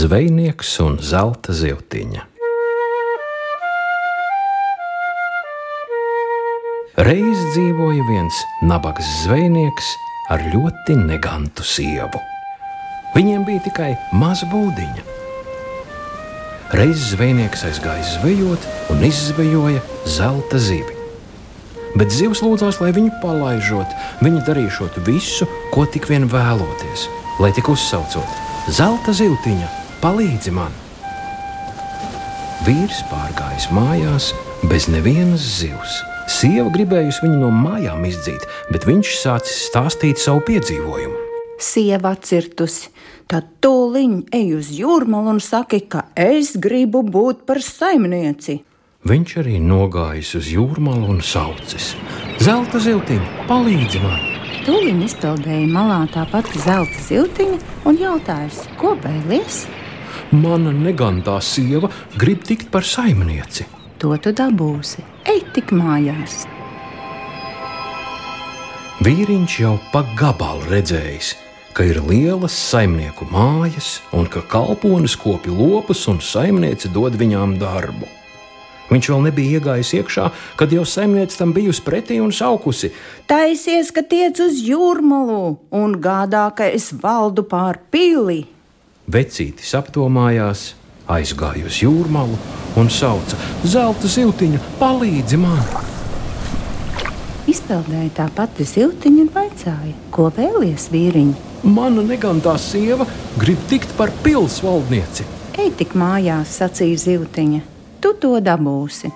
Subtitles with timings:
[0.00, 2.22] Zvejnieks un zelta zivtiņa.
[7.04, 9.90] Reiz dzīvoja viens nabaga zvejnieks
[10.32, 12.22] ar ļoti negantu sievu.
[13.12, 15.04] Viņiem bija tikai maza būdiņa.
[16.80, 18.64] Reiz zvejnieks aizgāja zvejot
[18.94, 20.96] un izzvejoja zelta zivi.
[21.98, 27.04] Bet zivs lūdzās, lai viņu palaižot, viņi darīšot visu, ko tik vien vēloties,
[27.42, 28.40] lai tik uzsaucot:
[28.70, 30.72] Zelta zivtiņa, palīdzi man!
[32.66, 34.30] Vīrs pārgājis mājās
[34.68, 36.00] bez nevienas zivs.
[36.30, 41.16] Sieva gribējusi viņu no mājām izdzīt, bet viņš sācis stāstīt savu piedzīvojumu.
[41.60, 42.88] Sieva atcirtusi,
[43.28, 48.60] tad tūliņ ej uz jūrmālu un saki, ka es gribu būt par saimnieci.
[49.08, 51.94] Viņš arī nogājis uz jūrmālu un saucis:
[52.44, 54.20] Zelta ziltiņa, palīdzi man!
[54.64, 59.64] Tūliņ izpildēja malā tā pati zelta ziltiņa un jautājas, ko vēlies?
[60.30, 63.64] Mana negantā sieva grib tikt par saimnieci.
[63.98, 65.02] To tu dabūsi.
[65.26, 66.44] Ej tik mājās!
[69.02, 71.32] Vīriņš jau pa gabalu redzējis,
[71.74, 78.06] ka ir lielas saimnieku mājas un ka kalponis kopja lopus un saimniece dod viņām darbu.
[78.90, 80.28] Viņš vēl nebija iegājis iekšā,
[80.60, 82.92] kad jau saimniece tam bijusi pretī un saukusi:
[83.26, 85.42] Taisies, ka tiec uz jūrmalu
[85.74, 88.44] un gādā, ka es valdu pār pili.
[89.10, 90.74] Vecītis apdomājās,
[91.10, 92.36] aizgāja uz jūrmalu
[92.78, 95.64] un sauca: Zelta ziltiņa, palīdzi man!
[97.50, 101.34] Izpeldēja tā pati ziltiņa un vaicāja, ko vēlies vīriņi.
[101.66, 103.08] Mana negantā sieva
[103.40, 105.26] grib tikt par pilsvaldnieci.
[105.58, 107.64] Ej tik mājās, sacīja ziltiņa,
[108.04, 109.10] tu to dabūsi.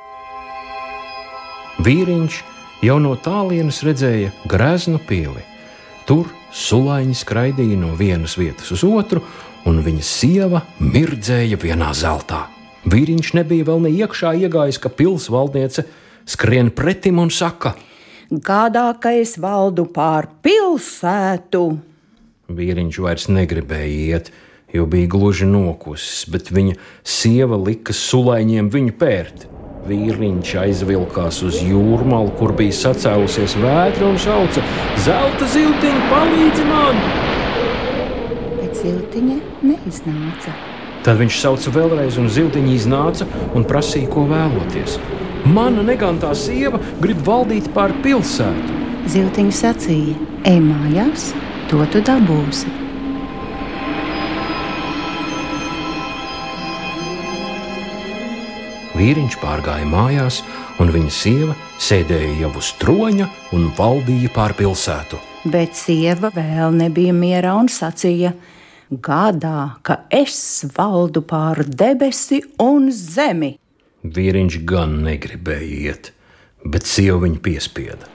[1.87, 2.42] Vīriņš
[2.83, 5.47] jau no tālienes redzēja greznu pili.
[6.09, 9.22] Tur sulaiņi skraidīja no vienas vietas uz otru,
[9.69, 12.45] un viņa sieva mirdzēja vienā zeltā.
[12.84, 15.87] Vīriņš nebija vēl ne iekšā iegājis, ka pilsvaldniece
[16.29, 17.75] skrien pretim un saka:
[18.31, 21.65] Gādā, ka es valdu pār pilsētu.
[22.53, 24.31] Vīriņš vairs negribēja iet,
[24.75, 29.49] jo bija gluži nokusis, bet viņa sieva lika sulaiņiem viņu pērt.
[29.88, 34.65] Vīriņš aizvilkās uz jūrmālu, kur bija sacēlusies vētra un sauca:
[35.05, 37.24] Zelta ziltiņa, palīdzi man!
[38.84, 39.34] Ziltiņa
[39.65, 40.53] neiznāca.
[41.06, 43.25] Tad viņš sauca vēlreiz, un ziltiņa iznāca
[43.56, 44.99] un prasīja, ko vēloties.
[45.49, 48.75] Mana negantā sieva grib valdīt pār pilsētu.
[49.09, 50.17] Ziltiņa sacīja:
[50.50, 51.31] Ej mājās,
[51.71, 52.69] to tu dabūsi.
[58.99, 60.43] Vīriņš pārgāja mājās,
[60.77, 65.23] un viņa sieva sēdēja jau uz troņa un valdīja pār pilsētu.
[65.49, 68.34] Bet sieva vēl nebija mierā un sacīja:
[69.03, 73.55] Gādā, ka es valdu pār debesi un zemi.
[74.05, 76.10] Vīriņš gan negribēja iet,
[76.65, 78.10] bet sieva viņu piespieda.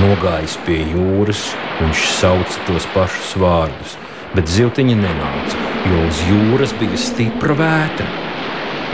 [0.00, 1.42] Nogājis pie jūras,
[1.82, 3.96] viņš sauca tos pašus vārdus,
[4.32, 8.08] bet zivtiņa nenāca, jo uz jūras bija stipra vētra.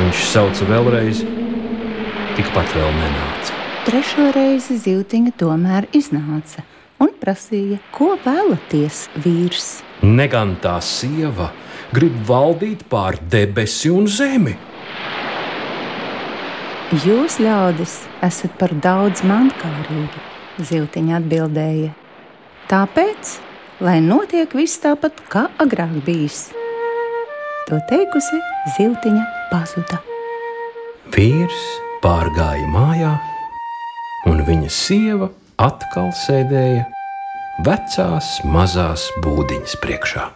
[0.01, 1.23] Viņš sauca vēlreiz,
[2.35, 3.55] tikpat vēl nenāca.
[3.87, 6.67] Trešo reizi zivtiņa tomēr iznāca
[7.03, 9.69] un prasīja, ko vēlaties, vīrs.
[10.03, 11.51] Negantā sieva
[11.95, 14.55] grib valdīt pār debesi un zemi.
[17.05, 20.23] Jūs, ļaudis, esat par daudz mankārīgi,
[20.65, 21.91] Ziltiņa atbildēja.
[22.71, 23.35] Tāpēc,
[23.85, 26.49] lai notiek viss tāpat, kā agrāk bijis.
[27.69, 28.41] To teikusi,
[28.79, 30.01] Ziltiņa pazuda.
[31.13, 31.61] Vīrs
[32.01, 33.13] pārgāja mājā,
[34.29, 35.29] un viņa sieva
[35.59, 36.87] atkal sēdēja
[37.67, 40.29] vecās mazās būdiņas priekšā.